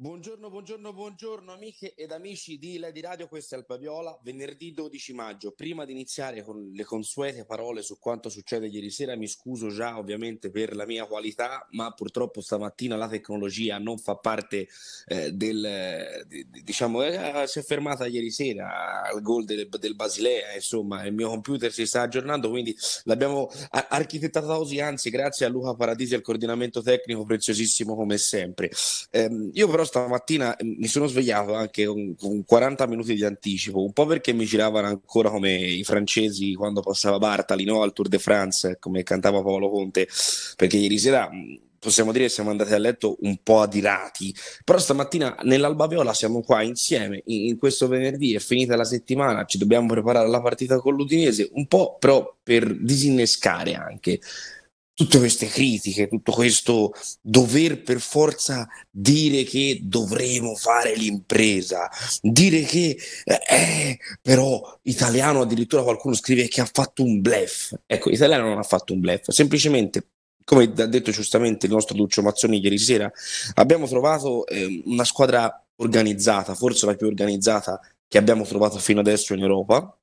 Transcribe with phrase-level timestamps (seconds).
[0.00, 5.12] Buongiorno, buongiorno, buongiorno amiche ed amici di Lady Radio, questo è Alba Viola, venerdì 12
[5.12, 5.50] maggio.
[5.50, 9.98] Prima di iniziare con le consuete parole su quanto succede ieri sera, mi scuso già
[9.98, 14.68] ovviamente per la mia qualità, ma purtroppo stamattina la tecnologia non fa parte
[15.08, 20.54] eh, del, di, diciamo, eh, si è fermata ieri sera al gol del, del, Basilea,
[20.54, 22.72] insomma, il mio computer si sta aggiornando, quindi
[23.02, 28.70] l'abbiamo architettata così, anzi grazie a Luca Paradisi e al coordinamento tecnico preziosissimo come sempre.
[29.10, 33.82] Eh, io però stamattina mm, mi sono svegliato anche con, con, 40 minuti di anticipo,
[33.82, 37.82] un po' perché mi giravano ancora come i francesi quando passava Bartali no?
[37.82, 40.06] al Tour de France, come cantava Paolo Conte,
[40.56, 44.78] perché ieri sera mm, possiamo dire che siamo andati a letto un po' adirati, però
[44.78, 49.58] stamattina nell'Alba Viola siamo qua insieme, in, in questo venerdì è finita la settimana, ci
[49.58, 54.20] dobbiamo preparare alla partita con l'Udinese, un po' però per disinnescare anche
[54.98, 61.88] tutte queste critiche, tutto questo dover per forza dire che dovremo fare l'impresa,
[62.20, 67.78] dire che eh, però italiano addirittura qualcuno scrive che ha fatto un blef.
[67.86, 70.08] Ecco, italiano non ha fatto un blef, semplicemente
[70.42, 73.08] come ha detto giustamente il nostro Duccio Mazzoni ieri sera,
[73.54, 79.32] abbiamo trovato eh, una squadra organizzata, forse la più organizzata che abbiamo trovato fino adesso
[79.32, 79.96] in Europa,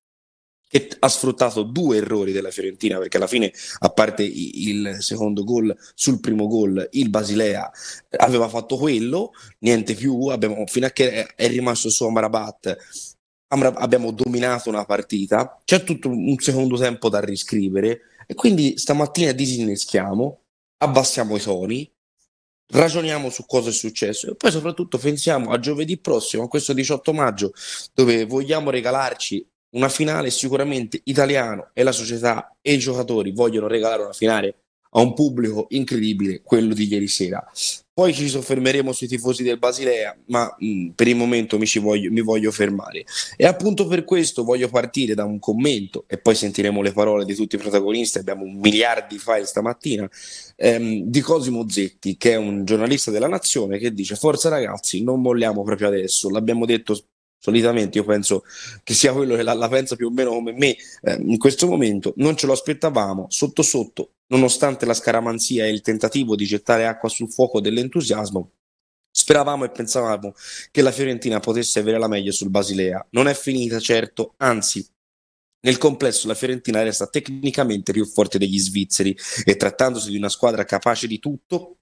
[0.76, 5.74] che ha sfruttato due errori della Fiorentina perché alla fine a parte il secondo gol
[5.94, 7.72] sul primo gol il Basilea
[8.18, 12.78] aveva fatto quello niente più abbiamo, fino a che è rimasto su Amrabat
[13.48, 20.40] abbiamo dominato una partita c'è tutto un secondo tempo da riscrivere e quindi stamattina disinneschiamo
[20.80, 21.90] abbassiamo i toni
[22.68, 27.14] ragioniamo su cosa è successo e poi soprattutto pensiamo a giovedì prossimo a questo 18
[27.14, 27.54] maggio
[27.94, 34.04] dove vogliamo regalarci una finale sicuramente italiano e la società e i giocatori vogliono regalare
[34.04, 34.56] una finale
[34.98, 37.46] a un pubblico incredibile, quello di ieri sera.
[37.94, 42.12] Poi ci soffermeremo sui tifosi del Basilea, ma mh, mm, per il momento mi, voglio,
[42.12, 43.06] mi, voglio, fermare.
[43.36, 47.36] E appunto per questo voglio partire da un commento e poi sentiremo le parole di
[47.36, 48.18] tutti i protagonisti.
[48.18, 50.10] Abbiamo un miliardo di file stamattina
[50.56, 55.22] ehm, di Cosimo Zetti, che è un giornalista della Nazione, che dice: Forza ragazzi, non
[55.22, 56.30] molliamo proprio adesso.
[56.30, 56.98] L'abbiamo detto
[57.46, 58.44] solitamente io penso
[58.84, 61.68] che sia quello che la, la pensa più o meno come me eh, in questo
[61.68, 66.88] momento, non ce lo aspettavamo, sotto sotto, nonostante la scaramanzia e il tentativo di gettare
[66.88, 68.52] acqua sul fuoco dell'entusiasmo,
[69.18, 70.34] Speravamo e pensavamo
[70.72, 73.08] che la Fiorentina potesse avere la meglio sul Basilea.
[73.12, 74.86] Non è finita, certo, anzi,
[75.62, 80.66] nel complesso la Fiorentina resta tecnicamente più forte degli svizzeri e trattandosi di una squadra
[80.66, 81.78] capace di tutto,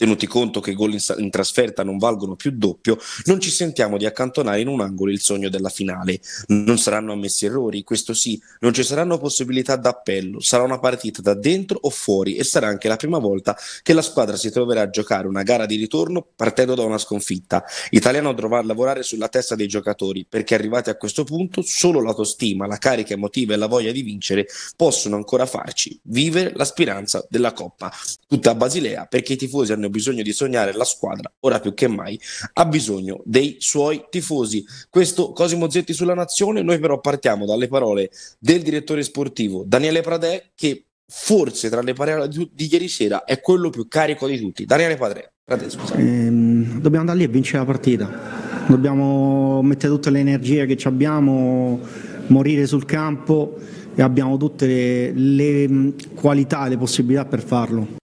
[0.00, 3.98] tenuti conto che i gol in, in, trasferta non valgono più doppio, non ci sentiamo
[3.98, 6.20] di accantonare in un angolo il sogno della finale.
[6.46, 11.34] Non saranno ammessi errori, questo sì, non ci saranno possibilità d'appello, sarà una partita da
[11.34, 14.88] dentro o fuori e sarà anche la prima volta che la squadra si troverà a
[14.88, 17.62] giocare una gara di ritorno partendo da una sconfitta.
[17.90, 22.78] Italiano dovrà lavorare sulla testa dei giocatori perché arrivati a questo punto solo l'autostima, la
[22.78, 24.46] carica emotiva e la voglia di vincere
[24.76, 27.92] possono ancora farci vivere la speranza della Coppa.
[28.26, 31.88] Tutta a Basilea perché i tifosi hanno bisogno di sognare, la squadra, ora più che
[31.88, 32.18] mai,
[32.54, 34.64] ha bisogno dei suoi tifosi.
[34.88, 40.50] Questo Cosimo Zetti sulla nazione, noi però partiamo dalle parole del direttore sportivo Daniele Pradè
[40.54, 44.64] che forse tra le parole di, di ieri sera è quello più carico di tutti.
[44.64, 48.48] Daniele Pradè, Pradè ehm, dobbiamo andare lì e vincere la partita.
[48.68, 51.80] Dobbiamo mettere tutte le energie che abbiamo,
[52.28, 53.58] morire sul campo
[53.94, 57.99] e abbiamo tutte le, le qualità e le possibilità per farlo.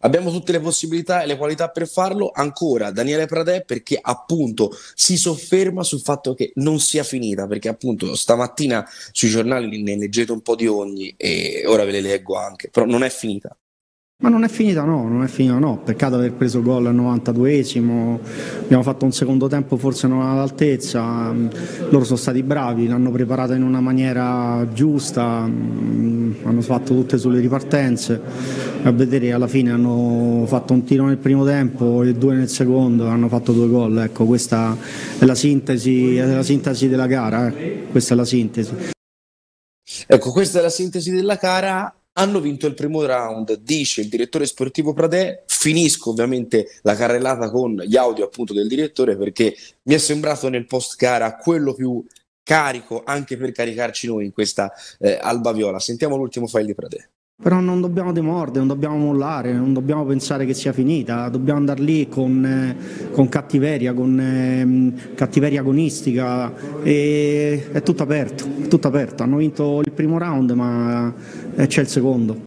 [0.00, 2.30] Abbiamo tutte le possibilità e le qualità per farlo.
[2.32, 8.14] Ancora Daniele Pradè perché appunto si sofferma sul fatto che non sia finita, perché appunto
[8.14, 12.68] stamattina sui giornali ne leggete un po' di ogni e ora ve le leggo anche,
[12.70, 13.56] però non è finita.
[14.22, 18.20] Ma non è finita no, non è finita no, peccato aver preso gol al 92esimo,
[18.60, 21.34] abbiamo fatto un secondo tempo forse non all'altezza,
[21.88, 27.40] loro sono stati bravi, l'hanno preparata in una maniera giusta, mm, hanno fatto tutte sulle
[27.40, 28.20] ripartenze,
[28.84, 33.08] a vedere alla fine hanno fatto un tiro nel primo tempo e due nel secondo,
[33.08, 34.76] hanno fatto due gol, ecco questa
[35.18, 37.86] è la sintesi, è la sintesi della gara, eh.
[37.90, 38.72] questa è la sintesi.
[40.06, 44.46] Ecco, questa è la sintesi della gara hanno vinto il primo round, dice il direttore
[44.46, 45.44] sportivo Pradè.
[45.46, 50.66] Finisco ovviamente la carrellata con gli audio appunto del direttore perché mi è sembrato nel
[50.66, 52.04] post gara quello più
[52.42, 55.78] carico anche per caricarci noi in questa eh, Alba Viola.
[55.78, 57.08] Sentiamo l'ultimo file di Pradè.
[57.42, 61.82] Però non dobbiamo demordere, non dobbiamo mollare, non dobbiamo pensare che sia finita, dobbiamo andare
[61.82, 68.86] lì con, eh, con cattiveria, con eh, cattiveria agonistica e è tutto aperto, è tutto
[68.86, 69.24] aperto.
[69.24, 71.12] Hanno vinto il primo round ma
[71.56, 72.42] eh, c'è il secondo.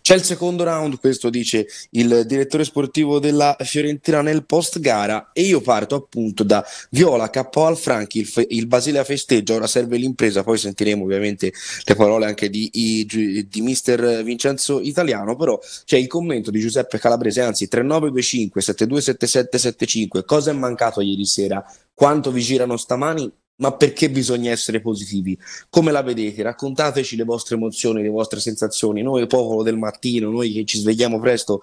[0.00, 5.42] C'è il secondo round, questo dice il direttore sportivo della Fiorentina nel post gara e
[5.42, 10.44] io parto appunto da Viola, KO al Franchi, il, il Basilea festeggia, ora serve l'impresa,
[10.44, 11.52] poi sentiremo ovviamente
[11.84, 16.98] le parole anche di, i, di mister Vincenzo Italiano, però c'è il commento di Giuseppe
[16.98, 21.64] Calabrese, anzi 3925 727775, cosa è mancato ieri sera?
[21.92, 23.30] Quanto vi girano stamani?
[23.62, 25.38] Ma perché bisogna essere positivi?
[25.70, 26.42] Come la vedete?
[26.42, 29.02] Raccontateci le vostre emozioni, le vostre sensazioni.
[29.02, 31.62] Noi, popolo del mattino, noi che ci svegliamo presto,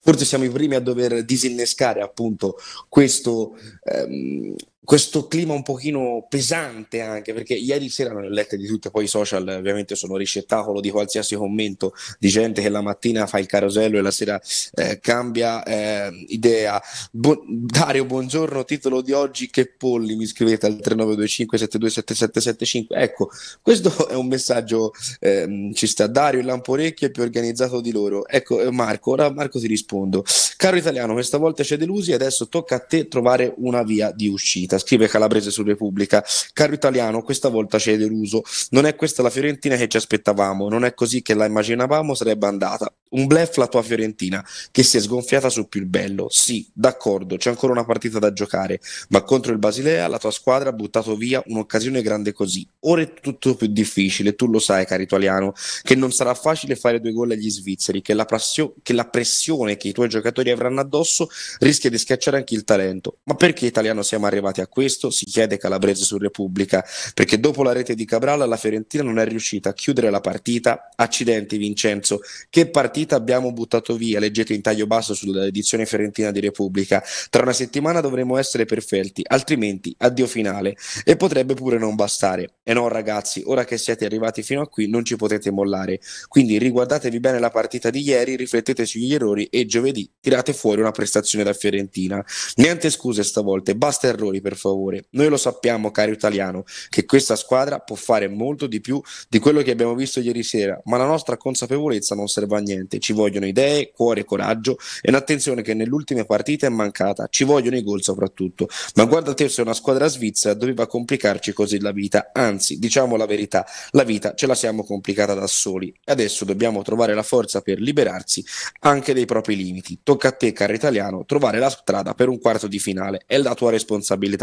[0.00, 2.56] forse siamo i primi a dover disinnescare appunto
[2.88, 4.54] questo, ehm,
[4.86, 9.04] questo clima un pochino pesante anche perché ieri sera non ho letto di tutte poi
[9.04, 13.46] i social ovviamente sono ricettacolo di qualsiasi commento di gente che la mattina fa il
[13.46, 14.40] carosello e la sera
[14.74, 16.80] eh, cambia eh, idea.
[17.10, 23.28] Bo- Dario buongiorno titolo di oggi che polli mi scrivete al 3925 727775 ecco
[23.62, 26.06] questo è un messaggio eh, ci sta.
[26.06, 28.26] Dario il lamporecchio è più organizzato di loro.
[28.28, 30.24] Ecco eh, Marco ora Marco ti rispondo.
[30.56, 34.75] Caro italiano questa volta c'è delusi adesso tocca a te trovare una via di uscita
[34.76, 36.24] Fiorentina, scrive Calabrese su Repubblica.
[36.52, 38.42] Caro italiano, questa volta c'è deluso.
[38.70, 42.46] Non è questa la Fiorentina che ci aspettavamo, non è così che la immaginavamo sarebbe
[42.46, 42.92] andata.
[43.08, 46.26] Un blef la tua Fiorentina, che si è sgonfiata su più bello.
[46.28, 48.80] Sì, d'accordo, c'è ancora una partita da giocare,
[49.10, 52.66] ma contro il Basilea la tua squadra ha buttato via un'occasione grande così.
[52.80, 57.00] Ora è tutto più difficile, tu lo sai, caro italiano, che non sarà facile fare
[57.00, 60.80] due gol agli svizzeri, che la, prassio- che la pressione che i tuoi giocatori avranno
[60.80, 61.28] addosso
[61.60, 63.18] rischia di schiacciare anche il talento.
[63.24, 67.72] Ma perché italiano siamo arrivati a questo si chiede Calabrese su Repubblica, perché dopo la
[67.72, 70.90] rete di Cabral la Fiorentina non è riuscita a chiudere la partita.
[70.96, 72.20] Accidenti Vincenzo,
[72.50, 74.18] che partita abbiamo buttato via?
[74.18, 77.02] Leggete in taglio basso sull'edizione fiorentina di Repubblica.
[77.30, 80.76] Tra una settimana dovremo essere perfetti, altrimenti addio finale.
[81.04, 82.56] E potrebbe pure non bastare.
[82.62, 86.00] E no ragazzi, ora che siete arrivati fino a qui non ci potete mollare.
[86.28, 90.90] Quindi riguardatevi bene la partita di ieri, riflettete sugli errori e giovedì tirate fuori una
[90.90, 92.24] prestazione da Fiorentina.
[92.56, 95.06] Niente scuse stavolta, basta errori per favore.
[95.10, 99.60] Noi lo sappiamo, caro italiano, che questa squadra può fare molto di più di quello
[99.62, 103.00] che abbiamo visto ieri sera, ma la nostra consapevolezza non serve a niente.
[103.00, 107.26] Ci vogliono idee, cuore, coraggio e un'attenzione che nelle ultime partite è mancata.
[107.28, 108.68] Ci vogliono i gol soprattutto.
[108.94, 112.30] Ma guarda te se una squadra svizzera doveva complicarci così la vita.
[112.32, 115.92] Anzi, diciamo la verità, la vita ce la siamo complicata da soli.
[116.04, 118.44] Adesso dobbiamo trovare la forza per liberarsi
[118.82, 119.98] anche dei propri limiti.
[120.04, 123.22] Tocca a te, caro italiano, trovare la strada per un quarto di finale.
[123.26, 124.34] È la tua responsabilità.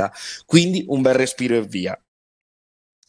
[0.45, 1.97] Quindi un bel respiro e via.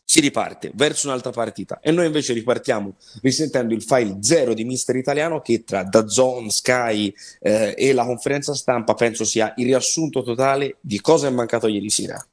[0.07, 4.95] Si riparte verso un'altra partita e noi invece ripartiamo risentendo il file zero di Mister
[4.97, 10.77] Italiano che tra DAZN, Sky eh, e la conferenza stampa penso sia il riassunto totale
[10.81, 12.25] di cosa è mancato ieri sera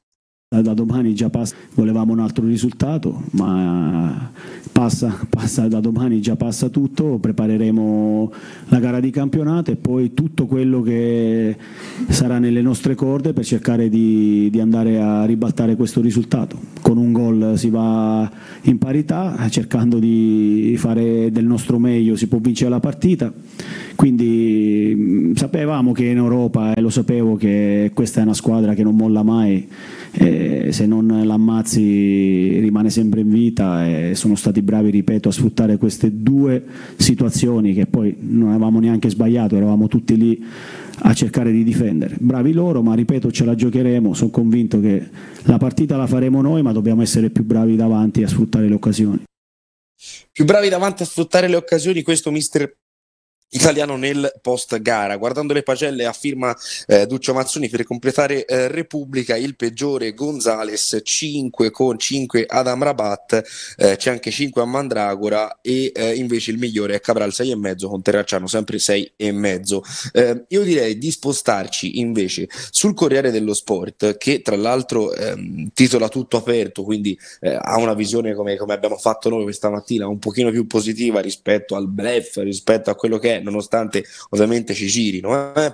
[0.60, 4.30] da domani già passa, volevamo un altro risultato, ma
[4.70, 8.32] passa, passa, da domani già passa tutto, prepareremo
[8.68, 11.56] la gara di campionato e poi tutto quello che
[12.08, 16.58] sarà nelle nostre corde per cercare di, di andare a ribaltare questo risultato.
[16.82, 18.30] Con un gol si va
[18.62, 23.32] in parità, cercando di fare del nostro meglio si può vincere la partita,
[23.94, 28.96] quindi sapevamo che in Europa e lo sapevo che questa è una squadra che non
[28.96, 29.68] molla mai
[30.12, 35.76] eh, se non l'ammazzi rimane sempre in vita e sono stati bravi, ripeto, a sfruttare
[35.76, 36.62] queste due
[36.96, 40.44] situazioni che poi non avevamo neanche sbagliato, eravamo tutti lì
[41.04, 42.16] a cercare di difendere.
[42.18, 45.08] Bravi loro, ma ripeto, ce la giocheremo, sono convinto che
[45.44, 49.22] la partita la faremo noi, ma dobbiamo essere più bravi davanti a sfruttare le occasioni.
[50.32, 52.76] Più bravi davanti a sfruttare le occasioni, questo mister
[53.52, 55.16] italiano nel post gara.
[55.16, 56.56] Guardando le pagelle a firma
[56.86, 63.42] eh, Duccio Mazzoni per completare eh, Repubblica, il peggiore Gonzales 5 con 5 Adam Rabat,
[63.76, 68.02] eh, c'è anche 5 a Mandragora e eh, invece il migliore è Cabral 6,5 con
[68.02, 70.10] Terracciano sempre 6,5.
[70.12, 76.08] Eh, io direi di spostarci invece sul Corriere dello Sport che tra l'altro ehm, titola
[76.08, 80.18] tutto aperto, quindi eh, ha una visione come, come abbiamo fatto noi questa mattina un
[80.18, 85.54] pochino più positiva rispetto al blef, rispetto a quello che è nonostante ovviamente ci girino,
[85.54, 85.72] eh,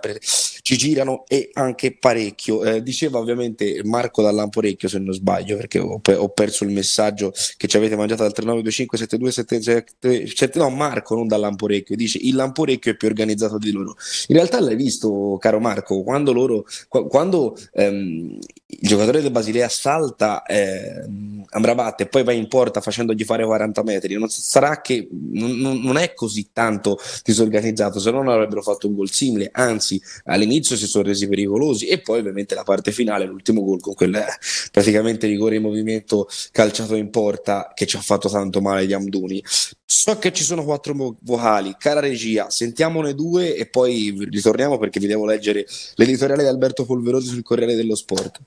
[0.68, 2.62] ci girano e anche parecchio.
[2.62, 7.32] Eh, diceva ovviamente Marco da Lamporecchio, se non sbaglio, perché ho, ho, perso il messaggio
[7.56, 12.92] che ci avete mangiato dal 3925 7277, no Marco, non da Lamporecchio, dice il Lamporecchio
[12.92, 13.96] è più organizzato di loro.
[14.26, 20.42] In realtà l'hai visto, caro Marco, quando loro, quando ehm, il giocatore del Basilea salta
[20.42, 21.02] eh,
[21.48, 25.96] Amrabat e poi va in porta facendogli fare 40 metri, non sarà che non, non
[25.96, 30.76] è così tanto disorganizzato, se no non avrebbero fatto un gol simile, anzi all'inizio all'inizio
[30.76, 34.24] si sono resi pericolosi e poi ovviamente la parte finale, l'ultimo gol con quel
[34.70, 39.42] praticamente rigore in movimento calciato in porta che ci ha fatto tanto male di Amduni.
[39.84, 45.06] So che ci sono quattro vocali, cara regia, sentiamone due e poi ritorniamo perché vi
[45.06, 48.40] devo leggere l'editoriale di Alberto Polverosi sul Corriere dello Sport.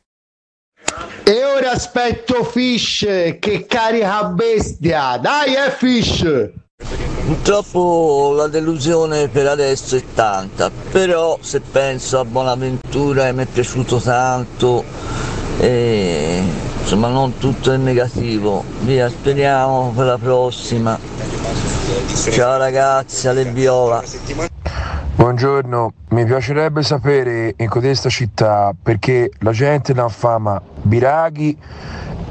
[1.24, 3.00] E ora aspetto Fish
[3.40, 5.18] che carica bestia.
[5.18, 7.11] Dai, è eh, Fish!
[7.26, 14.00] Purtroppo la delusione per adesso è tanta, però se penso a Bonaventura mi è piaciuto
[14.00, 14.84] tanto,
[15.60, 16.44] e,
[16.82, 18.64] insomma non tutto è negativo.
[18.80, 21.00] Via, speriamo per la prossima.
[22.32, 24.04] Ciao ragazzi, alle viola.
[25.16, 31.56] Buongiorno, mi piacerebbe sapere in codesta città perché la gente non fama Biraghi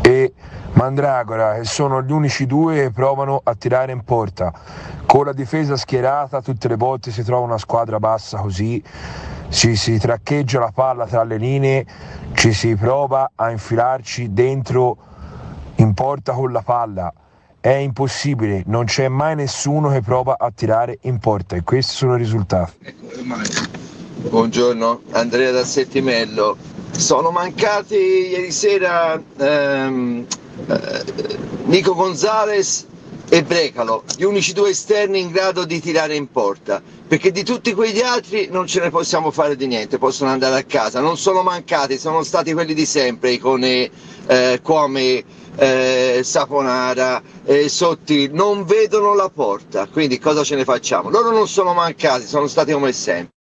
[0.01, 0.33] e
[0.81, 4.51] Mandragora, che sono gli unici due che provano a tirare in porta.
[5.05, 8.83] Con la difesa schierata tutte le volte si trova una squadra bassa così,
[9.49, 11.87] si, si traccheggia la palla tra le linee,
[12.33, 14.97] ci si prova a infilarci dentro
[15.77, 17.13] in porta con la palla.
[17.61, 22.15] È impossibile, non c'è mai nessuno che prova a tirare in porta e questi sono
[22.15, 22.73] i risultati.
[24.31, 26.57] Buongiorno, Andrea da Settimello.
[27.01, 30.27] Sono mancati ieri sera ehm,
[30.67, 31.05] eh,
[31.65, 32.87] Nico Gonzalez
[33.31, 37.73] e Brecalo, gli unici due esterni in grado di tirare in porta, perché di tutti
[37.73, 41.43] quegli altri non ce ne possiamo fare di niente, possono andare a casa, non sono
[41.43, 45.25] mancati, sono stati quelli di sempre, con eh, come
[45.57, 51.09] eh, Saponara, eh, Sotti, non vedono la porta, quindi cosa ce ne facciamo?
[51.09, 53.39] Loro non sono mancati, sono stati come sempre.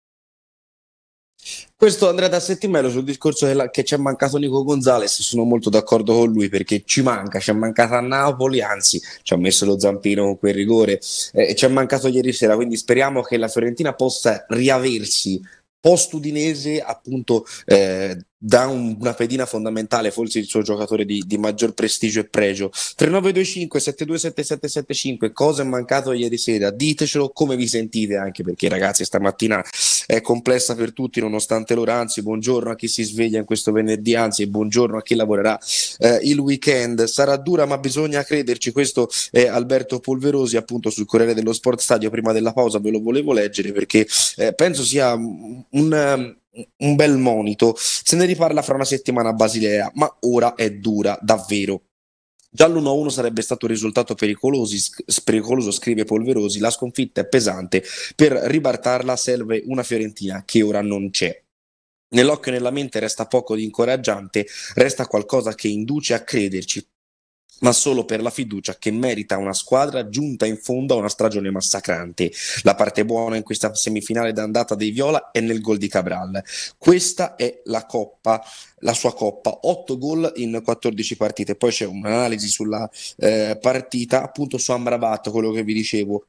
[1.80, 5.44] Questo Andrea da Settimero sul discorso che, la, che ci è mancato Nico Gonzalez, sono
[5.44, 9.38] molto d'accordo con lui perché ci manca, ci è mancato a Napoli, anzi ci ha
[9.38, 11.00] messo lo zampino con quel rigore,
[11.32, 15.40] eh, ci è mancato ieri sera, quindi speriamo che la Fiorentina possa riaversi
[15.80, 21.74] post-udinese appunto eh, dà un, una pedina fondamentale, forse il suo giocatore di, di, maggior
[21.74, 22.70] prestigio e pregio.
[22.70, 26.70] 3925 727775, cosa è mancato ieri sera?
[26.70, 29.62] Ditecelo come vi sentite, anche perché ragazzi stamattina
[30.06, 34.14] è complessa per tutti, nonostante l'ora, anzi buongiorno a chi si sveglia in questo venerdì,
[34.14, 35.58] anzi buongiorno a chi lavorerà
[35.98, 37.04] eh, il weekend.
[37.04, 42.08] Sarà dura ma bisogna crederci, questo è Alberto Polverosi appunto sul Corriere dello Sport Stadio,
[42.08, 44.06] prima della pausa ve lo volevo leggere perché
[44.36, 46.38] eh, penso sia un, un
[46.78, 47.74] un bel monito.
[47.76, 51.82] Se ne riparla fra una settimana a Basilea, ma ora è dura, davvero.
[52.52, 56.58] Già l'1-1 sarebbe stato un risultato pericoloso, scrive Polverosi.
[56.58, 57.84] La sconfitta è pesante.
[58.16, 61.40] Per ribartarla serve una Fiorentina che ora non c'è.
[62.12, 66.84] Nell'occhio e nella mente resta poco di incoraggiante, resta qualcosa che induce a crederci,
[67.60, 71.50] ma solo per la fiducia che merita una squadra giunta in fondo a una stagione
[71.50, 72.30] massacrante.
[72.62, 76.42] La parte buona in questa semifinale d'andata dei Viola è nel gol di Cabral.
[76.76, 78.42] Questa è la coppa,
[78.78, 81.54] la sua coppa, 8 gol in 14 partite.
[81.56, 86.24] Poi c'è un'analisi sulla eh, partita, appunto su Amrabat, quello che vi dicevo,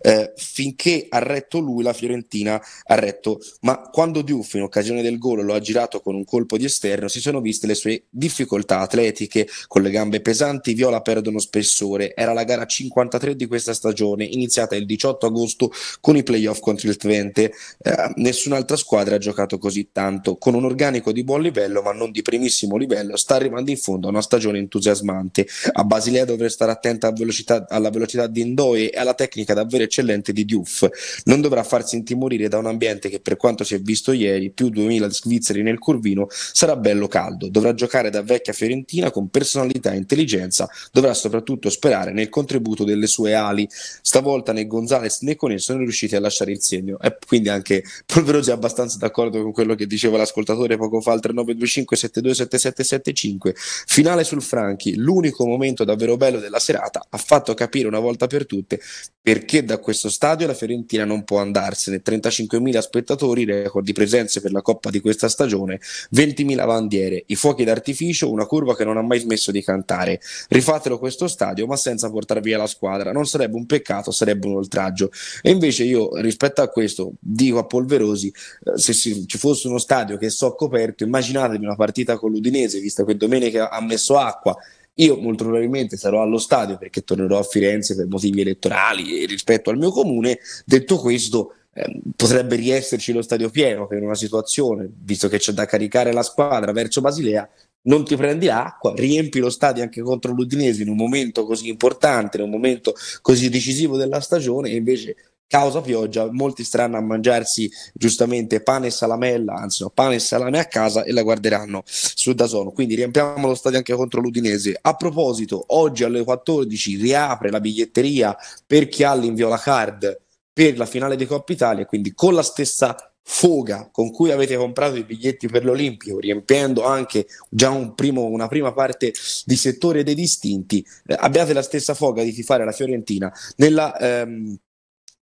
[0.00, 3.40] eh, finché ha retto lui la Fiorentina ha retto.
[3.60, 7.08] Ma quando Diouf in occasione del gol lo ha girato con un colpo di esterno
[7.08, 9.48] si sono viste le sue difficoltà atletiche.
[9.66, 12.14] Con le gambe pesanti Viola perdono spessore.
[12.14, 16.88] Era la gara 53 di questa stagione iniziata il 18 agosto con i playoff contro
[16.88, 17.52] il Twente.
[17.78, 20.36] Eh, nessun'altra squadra ha giocato così tanto.
[20.36, 24.06] Con un organico di buon livello ma non di primissimo livello sta arrivando in fondo
[24.06, 25.46] a una stagione entusiasmante.
[25.72, 29.84] A Basilea dovrà stare attenta velocità, alla velocità di Indoe e alla tecnica da davvero
[29.84, 30.88] eccellente di Diouf.
[31.24, 34.68] Non dovrà farsi intimorire da un ambiente che, per quanto si è visto ieri, più
[34.68, 37.48] 2000 svizzeri nel curvino, sarà bello caldo.
[37.48, 40.68] Dovrà giocare da vecchia fiorentina con personalità e intelligenza.
[40.92, 43.66] Dovrà soprattutto sperare nel contributo delle sue ali.
[43.70, 46.98] Stavolta né Gonzales né Conel sono riusciti a lasciare il segno.
[47.00, 51.20] E quindi anche Polverosi è abbastanza d'accordo con quello che diceva l'ascoltatore poco fa al
[51.20, 53.54] 3925 727775.
[53.56, 58.46] Finale sul Franchi, l'unico momento davvero bello della serata, ha fatto capire una volta per
[58.46, 58.80] tutte
[59.24, 62.02] perché perché da questo stadio la Fiorentina non può andarsene.
[62.04, 65.78] 35.000 spettatori, record di presenze per la Coppa di questa stagione,
[66.14, 70.20] 20.000 bandiere, i fuochi d'artificio, una curva che non ha mai smesso di cantare.
[70.48, 73.12] Rifatelo questo stadio, ma senza portare via la squadra.
[73.12, 75.10] Non sarebbe un peccato, sarebbe un oltraggio.
[75.40, 78.28] E invece io, rispetto a questo, dico a Polverosi,
[78.64, 83.04] eh, se ci fosse uno stadio che so coperto, immaginatevi una partita con l'Udinese, visto
[83.04, 84.56] che domenica ha messo acqua
[84.94, 89.78] io molto probabilmente sarò allo stadio perché tornerò a Firenze per motivi elettorali rispetto al
[89.78, 90.38] mio comune.
[90.64, 95.52] Detto questo, eh, potrebbe riesserci lo stadio pieno che in una situazione, visto che c'è
[95.52, 97.48] da caricare la squadra verso Basilea,
[97.86, 102.36] non ti prendi l'acqua, riempi lo stadio anche contro l'Udinese in un momento così importante,
[102.36, 107.70] in un momento così decisivo della stagione e invece causa pioggia, molti staranno a mangiarsi
[107.92, 112.32] giustamente pane e salamella, anzi no, pane e salame a casa e la guarderanno su
[112.32, 112.72] Dazon.
[112.72, 114.76] Quindi riempiamo lo stadio anche contro l'Udinese.
[114.80, 118.36] A proposito, oggi alle 14 riapre la biglietteria
[118.66, 120.20] per chi ha l'inviola card
[120.52, 122.96] per la finale di Coppa Italia, quindi con la stessa
[123.26, 128.48] foga con cui avete comprato i biglietti per l'Olimpico, riempiendo anche già un primo, una
[128.48, 129.12] prima parte
[129.44, 134.58] di settore dei distinti, eh, abbiate la stessa foga di tifare la Fiorentina nella ehm,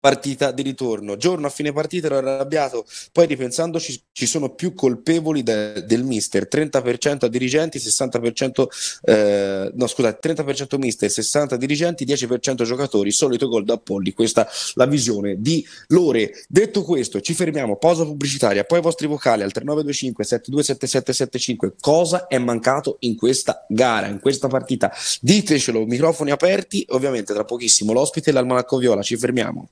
[0.00, 1.16] partita di ritorno.
[1.16, 6.49] Giorno a fine partita ero arrabbiato, poi ripensandoci ci sono più colpevoli de, del mister,
[6.50, 8.66] 30% a dirigenti, 60%
[9.02, 14.87] eh, no scusate, 30% mister, 60 dirigenti, 10% giocatori, solito gol da Polli, questa la
[14.87, 16.33] visione di Lore.
[16.49, 21.75] Detto questo, ci fermiamo, pausa pubblicitaria, poi i vostri vocali al 3925 727775.
[21.78, 24.90] Cosa è mancato in questa gara, in questa partita?
[25.21, 29.69] Ditecelo, microfoni aperti, ovviamente tra pochissimo l'ospite e l'almanacco viola, ci fermiamo.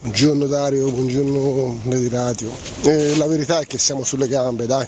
[0.00, 2.52] Buongiorno Dario, buongiorno Lady Radio.
[2.82, 4.86] Eh, la verità è che siamo sulle gambe, dai.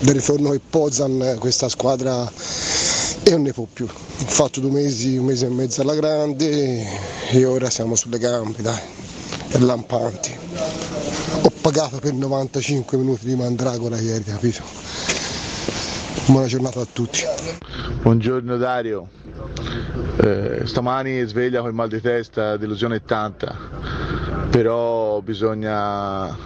[0.00, 2.30] Del ritorno che Pozan questa squadra
[3.22, 3.86] e non ne può più.
[3.86, 6.86] Ho fatto due mesi, un mese e mezzo alla grande
[7.30, 8.78] e ora siamo sulle gambe, dai.
[9.48, 10.36] Per lampanti.
[11.40, 14.62] Ho pagato per 95 minuti di mandragora ieri, capito?
[16.26, 17.22] Buona giornata a tutti.
[18.02, 19.08] Buongiorno Dario.
[20.20, 24.03] Eh, stamani sveglia con il mal di testa, delusione tanta
[24.50, 26.36] però bisogna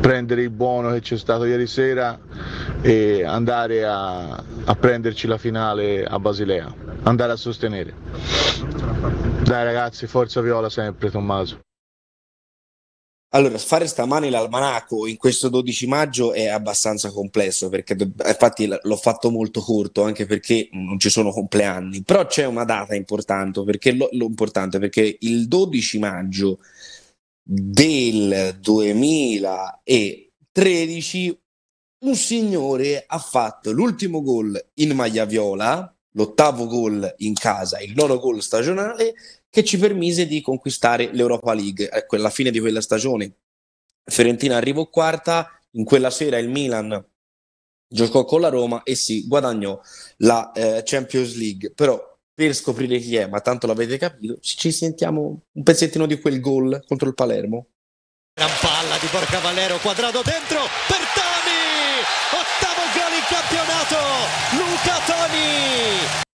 [0.00, 2.18] prendere il buono che c'è stato ieri sera
[2.80, 7.94] e andare a, a prenderci la finale a Basilea, andare a sostenere.
[9.42, 11.58] Dai ragazzi, forza viola sempre Tommaso.
[13.32, 19.30] Allora, fare stamani l'almanacco in questo 12 maggio è abbastanza complesso perché infatti l'ho fatto
[19.30, 24.08] molto corto anche perché non ci sono compleanni, però c'è una data importante perché, lo,
[24.12, 26.58] lo importante perché il 12 maggio
[27.52, 31.40] del 2013
[32.04, 38.20] un signore ha fatto l'ultimo gol in maglia viola, l'ottavo gol in casa, il nono
[38.20, 39.14] gol stagionale
[39.50, 41.90] che ci permise di conquistare l'Europa League.
[41.90, 43.34] Ecco, alla fine di quella stagione
[44.04, 47.04] Fiorentina arrivò quarta, in quella sera il Milan
[47.88, 49.76] giocò con la Roma e si guadagnò
[50.18, 52.09] la eh, Champions League, però
[52.46, 56.82] per scoprire chi è, ma tanto l'avete capito, ci sentiamo un pezzettino di quel gol
[56.86, 57.66] contro il Palermo.
[58.32, 62.00] Gran palla di Borca Valero, quadrato dentro per Toni!
[62.32, 63.96] Ottavo gol in campionato!
[64.56, 66.28] Luca Toni!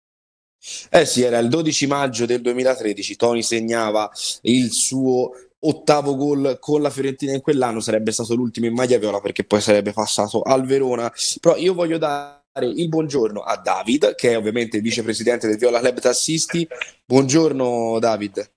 [0.90, 4.08] Eh sì, era il 12 maggio del 2013, Toni segnava
[4.42, 9.20] il suo ottavo gol con la Fiorentina in quell'anno, sarebbe stato l'ultimo in maglia viola
[9.20, 11.12] perché poi sarebbe passato al Verona.
[11.40, 16.00] Però io voglio dare il buongiorno a David, che è ovviamente vicepresidente del Viola Club
[16.00, 16.66] Tassisti.
[17.04, 18.55] Buongiorno David.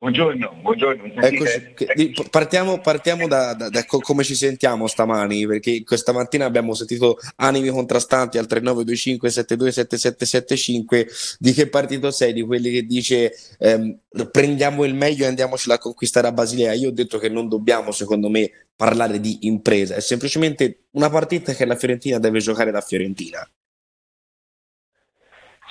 [0.00, 1.12] Buongiorno, buongiorno.
[1.20, 7.18] Eccoci, partiamo, partiamo da, da, da, come ci sentiamo stamani, perché questa mattina abbiamo sentito
[7.36, 11.06] animi contrastanti al 3925 727775.
[11.38, 12.32] Di che partito sei?
[12.32, 13.98] Di quelli che dice ehm,
[14.30, 16.72] prendiamo il meglio e andiamocela a conquistare a Basilea.
[16.72, 21.52] Io ho detto che non dobbiamo, secondo me, parlare di impresa, è semplicemente una partita
[21.52, 23.46] che la Fiorentina deve giocare da Fiorentina.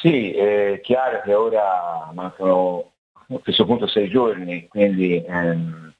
[0.01, 2.93] Sì, è chiaro che ora mancano
[3.35, 5.93] a questo punto sei giorni, quindi ehm,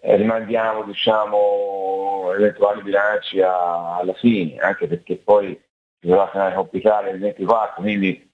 [0.00, 5.60] rimandiamo diciamo, eventuali bilanci a, alla fine, anche perché poi
[5.98, 8.30] si dovrà finale complicare il 24, quindi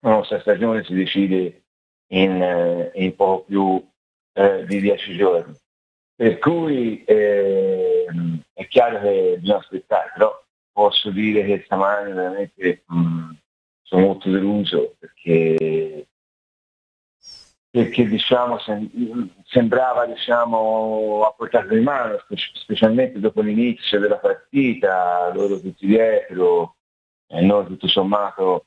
[0.00, 1.62] la nostra stagione si decide
[2.08, 3.88] in, eh, in poco più
[4.32, 5.54] eh, di dieci giorni.
[6.14, 8.06] Per cui eh,
[8.52, 13.30] è chiaro che bisogna aspettare, però posso dire che stamani veramente mh,
[13.82, 16.06] sono molto deluso perché
[17.72, 18.58] perché diciamo,
[19.46, 22.18] sembrava diciamo, a portata di mano,
[22.52, 26.76] specialmente dopo l'inizio della partita, loro tutti dietro,
[27.26, 28.66] e noi tutto sommato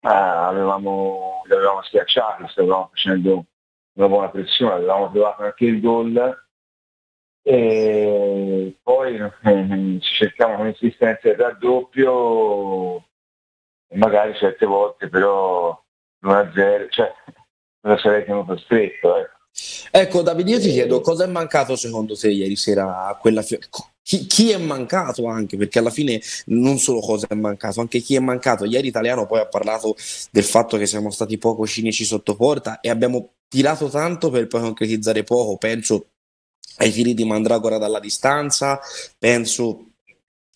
[0.00, 3.44] eh, avevamo, li avevamo schiacciati, stavamo facendo
[3.92, 6.46] una buona pressione, avevamo trovato anche il gol
[7.42, 12.96] e poi eh, ci cerchiamo con insistenza il raddoppio
[13.86, 15.80] e magari certe volte però
[16.22, 17.14] 1-0, cioè
[17.84, 19.16] me sarei tenuto stretto.
[19.16, 19.36] Ecco.
[19.90, 23.58] ecco Davide, io ti chiedo cosa è mancato secondo te ieri sera a quella fi-
[24.02, 28.16] chi, chi, è mancato anche, perché alla fine non solo cosa è mancato, anche chi
[28.16, 28.64] è mancato.
[28.64, 29.96] Ieri Italiano poi ha parlato
[30.30, 34.60] del fatto che siamo stati poco cinici sotto porta e abbiamo tirato tanto per poi
[34.60, 35.56] concretizzare poco.
[35.56, 36.08] Penso
[36.78, 38.78] ai tiri di Mandragora dalla distanza,
[39.18, 39.93] penso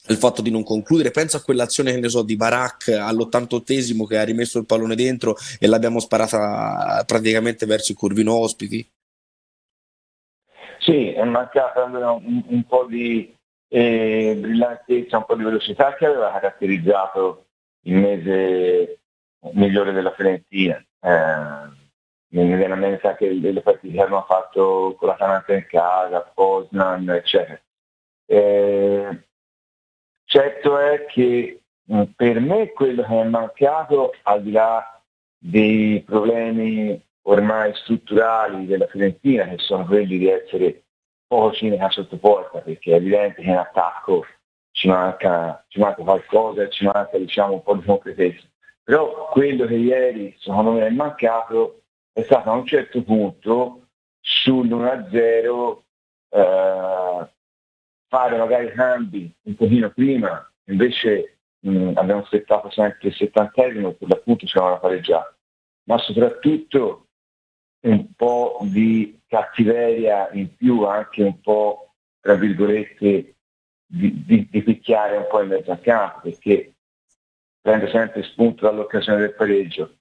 [0.07, 1.11] il fatto di non concludere.
[1.11, 5.37] Penso a quell'azione che ne so di Barak all'88esimo che ha rimesso il pallone dentro
[5.59, 8.89] e l'abbiamo sparata praticamente verso i curvino ospiti.
[10.79, 13.37] Sì, è mancata un, un po' di
[13.69, 17.47] eh, brillantezza, un po' di velocità che aveva caratterizzato
[17.83, 19.01] il mese
[19.53, 20.77] migliore della Fiorentina.
[21.01, 21.77] Eh,
[22.31, 26.21] mi viene a mente anche le partite che hanno fatto con la Canata in casa,
[26.21, 27.61] Poznan, eccetera.
[28.27, 29.28] Eh,
[30.29, 35.03] certo è che mh, per me quello che è mancato, al di là
[35.39, 40.83] dei problemi ormai strutturali della Fiorentina, che sono quelli di essere
[41.27, 44.27] poco cinica sotto porta, perché è evidente che in attacco
[44.73, 48.47] ci manca, ci manca qualcosa ci manca diciamo, un po' di concretezza.
[48.83, 53.89] Però quello che ieri secondo me è mancato è stato a un certo punto
[54.21, 55.79] sull'1-0
[56.31, 56.39] eh,
[58.09, 64.47] fare magari cambi un pochino prima, invece mh, abbiamo aspettato sempre il settantesimo per l'appunto
[64.47, 65.37] c'era una pareggiata,
[65.85, 67.07] ma soprattutto
[67.81, 73.37] un po' di cattiveria in più, anche un po' tra virgolette
[73.87, 76.75] di, di, di picchiare un po' in mezzo al campo, perché
[77.61, 79.97] prende sempre spunto dall'occasione del pareggio.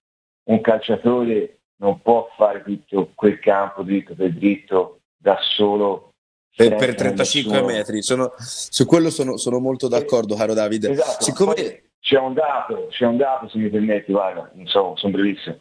[0.50, 6.16] Un calciatore non può fare tutto quel campo dritto per dritto da solo
[6.58, 7.72] per, per 35 nessuno.
[7.72, 8.02] metri.
[8.02, 10.90] Sono, su quello sono, sono, molto d'accordo, caro Davide.
[10.90, 11.84] Esatto, Siccome...
[12.00, 15.60] C'è un dato, c'è un dato, se mi permetti, guarda, non so, sono brevissimo.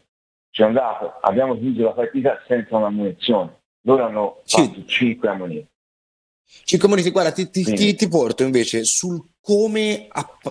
[0.51, 3.63] C'è un dato, abbiamo chiuso la partita senza una munizione.
[3.83, 5.69] Loro hanno fatto 5 ammunizioni.
[6.65, 10.09] 5 monete, guarda, ti, ti, ti, ti, porto invece sul come,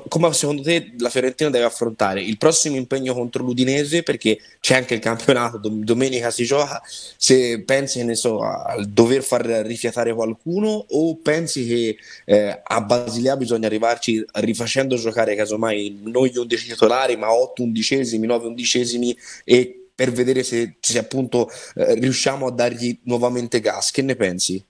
[0.08, 4.94] come, secondo te la Fiorentina deve affrontare il prossimo impegno contro l'Udinese, perché c'è anche
[4.94, 6.82] il campionato, domenica si gioca,
[7.18, 13.36] se pensi ne so, a dover far rifiatare qualcuno o pensi che eh, a Basilea
[13.36, 19.88] bisogna arrivarci rifacendo giocare casomai non gli undicesimi titolari, ma 8 undicesimi, 9 undicesimi e
[19.94, 24.64] per vedere se, se appunto eh, riusciamo a dargli nuovamente gas, che ne pensi?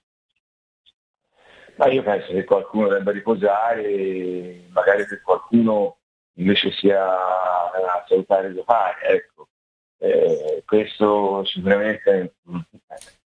[1.77, 5.97] Ma io penso che qualcuno debba riposare, magari per qualcuno
[6.37, 9.01] invece sia a salutare giocare.
[9.01, 9.47] Ecco.
[9.97, 12.35] Eh, questo sicuramente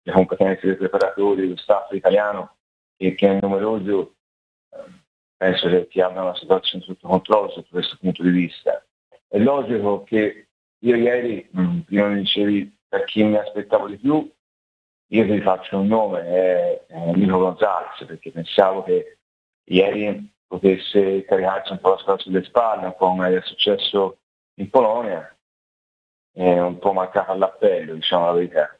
[0.02, 2.56] le competenze dei preparatori, dello staff italiano
[2.96, 4.14] che, che è numeroso,
[5.36, 8.84] penso che ti abbiano la situazione sotto controllo sotto questo punto di vista.
[9.28, 11.48] È logico che io ieri,
[11.84, 14.30] prima mi dicevi per chi mi aspettavo di più,
[15.12, 19.18] io ti faccio un nome, è, Nino Gonzalez, perché pensavo che
[19.64, 24.18] ieri potesse caricarsi un po' la scuola sulle spalle, un po' come è successo
[24.54, 25.36] in Polonia,
[26.32, 28.76] è un po' mancato all'appello, diciamo la verità.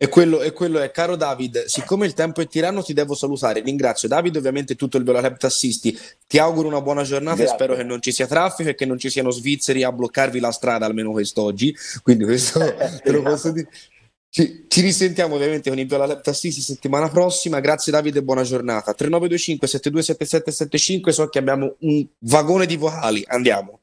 [0.00, 3.60] E quello, e quello, è, caro David, siccome il tempo è tiranno ti devo salutare,
[3.60, 7.54] ringrazio David ovviamente tutto il Velolab Tassisti, ti auguro una buona giornata Grazie.
[7.54, 10.40] e spero che non ci sia traffico e che non ci siano svizzeri a bloccarvi
[10.40, 12.60] la strada almeno quest'oggi, quindi questo
[13.02, 13.68] te lo posso dire.
[14.30, 17.60] Ci, ci, risentiamo ovviamente con il Viola Tassisti settimana prossima.
[17.60, 18.92] Grazie Davide buona giornata.
[18.92, 21.12] 3925 727775.
[21.12, 23.24] So che abbiamo un vagone di vocali.
[23.26, 23.80] Andiamo.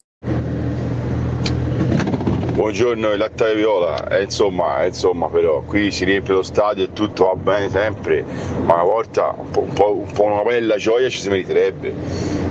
[2.54, 4.08] Buongiorno, il latte viola.
[4.08, 8.24] Eh, insomma, insomma, però qui si riempie lo stadio e tutto va bene sempre,
[8.64, 11.94] ma una volta un po', un po', un po una bella gioia ci si meriterebbe.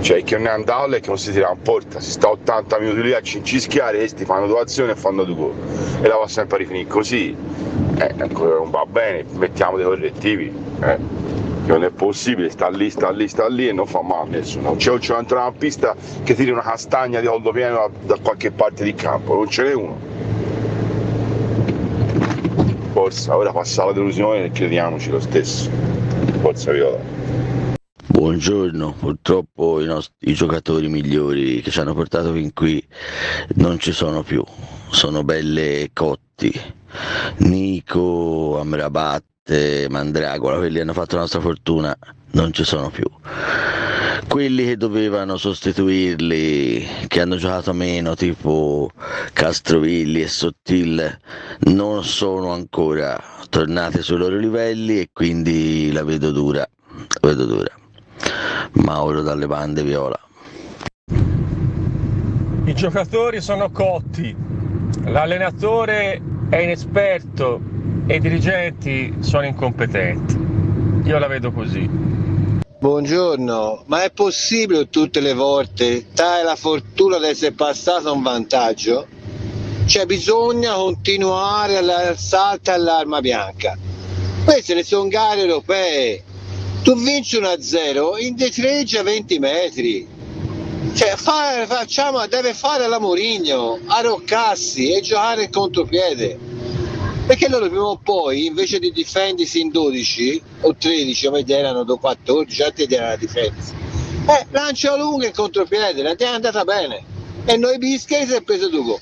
[0.01, 2.77] Cioè che non è andato e che non si tira in porta, si sta 80
[2.79, 5.53] minuti lì a cincischiare, questi fanno due azioni e fanno due gol.
[6.01, 7.35] E la va sempre a rifinire così
[7.97, 10.53] eh, non va bene, mettiamo dei correttivi.
[10.81, 10.97] Eh.
[11.65, 14.75] Non è possibile, sta lì, sta lì, sta lì e non fa male a nessuno.
[14.75, 18.93] C'è un centrocampista che tiri una castagna di oldo pieno da, da qualche parte di
[18.93, 19.97] campo, non ce n'è uno.
[22.91, 25.69] Forza, ora passa la delusione e crediamoci lo stesso.
[26.41, 26.99] Forza Viola.
[28.07, 32.81] Buongiorno, purtroppo i, nostri, i giocatori migliori che ci hanno portato fin qui
[33.55, 34.41] non ci sono più,
[34.89, 36.73] sono belle cotti
[37.37, 41.95] Nico, Amrabat, Mandragola, quelli hanno fatto la nostra fortuna,
[42.31, 43.05] non ci sono più.
[44.27, 48.89] Quelli che dovevano sostituirli, che hanno giocato meno, tipo
[49.33, 51.19] Castrovilli e Sottil,
[51.59, 56.67] non sono ancora tornati sui loro livelli e quindi la vedo dura,
[57.21, 57.71] la vedo dura.
[58.73, 60.19] Mauro dalle bande viola.
[62.65, 64.35] I giocatori sono cotti,
[65.05, 67.59] l'allenatore è inesperto
[68.07, 70.37] e i dirigenti sono incompetenti.
[71.05, 71.87] Io la vedo così.
[72.77, 79.07] Buongiorno, ma è possibile tutte le volte dare la fortuna di essere passato un vantaggio?
[79.85, 83.77] Cioè bisogna continuare all'assalto all'arma bianca.
[84.43, 86.23] Queste ne sono gare europee.
[86.83, 90.07] tu vinci 1-0 in detreggia 20 metri.
[90.95, 96.39] Cioè, fa, facciamo, deve fare la Mourinho, arroccassi e giocare in contropiede.
[97.27, 102.63] Perché loro prima o poi, invece di difendersi in 12 o 13, come erano 14,
[102.63, 103.73] altri era la difesa.
[104.25, 107.03] Eh, lancia lunga in contropiede, la è andata bene.
[107.43, 109.01] E noi Biscay si è preso due gol.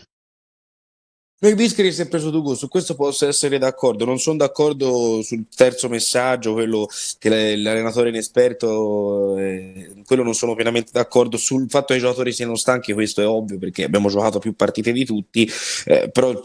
[1.44, 4.06] Noi Biscari si è preso Dugo, su questo posso essere d'accordo.
[4.06, 6.88] Non sono d'accordo sul terzo messaggio, quello
[7.20, 11.36] che l'allenatore inesperto, eh, quello non sono pienamente d'accordo.
[11.36, 14.94] Sul fatto che i giocatori siano stanchi, questo è ovvio perché abbiamo giocato più partite
[14.94, 15.46] di tutti.
[15.84, 16.40] Eh, però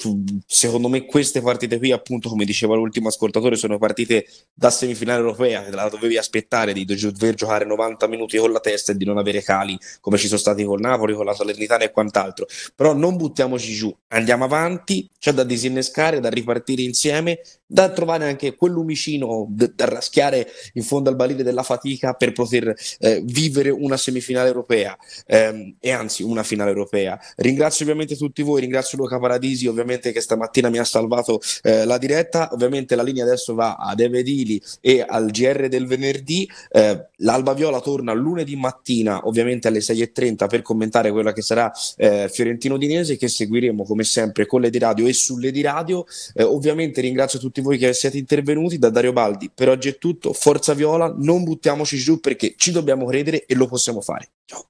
[0.44, 5.64] secondo me queste partite qui, appunto, come diceva l'ultimo ascoltatore, sono partite da semifinale europea,
[5.70, 9.44] la dovevi aspettare di dover giocare 90 minuti con la testa e di non avere
[9.44, 12.48] cali come ci sono stati con Napoli, con la Salernitana e quant'altro.
[12.74, 18.27] Però non buttiamoci giù, andiamo avanti avanti, c'è da disinnescare, da ripartire insieme, da trovare
[18.27, 23.20] anche quel lumicino d- da raschiare in fondo al barile della fatica per poter eh,
[23.24, 24.96] vivere una semifinale europea
[25.27, 27.18] ehm, e anzi una finale europea.
[27.37, 31.98] Ringrazio ovviamente tutti voi, ringrazio Luca Paradisi ovviamente che stamattina mi ha salvato eh, la
[31.98, 37.53] diretta, ovviamente la linea adesso va ad Evedili e al GR del venerdì, eh, l'Alba
[37.53, 43.16] Viola torna lunedì mattina ovviamente alle 6.30 per commentare quella che sarà eh, Fiorentino Dinese
[43.18, 46.04] che seguiremo come sempre con le di radio e sulle di radio.
[46.35, 48.78] Eh, ovviamente ringrazio tutti voi che siete intervenuti.
[48.78, 50.33] Da Dario Baldi, per oggi è tutto.
[50.33, 54.31] Forza Viola, non buttiamoci giù perché ci dobbiamo credere e lo possiamo fare.
[54.44, 54.68] Ciao.